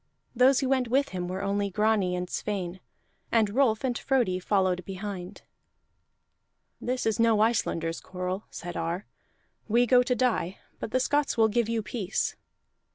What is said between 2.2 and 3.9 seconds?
Sweyn, and Rolf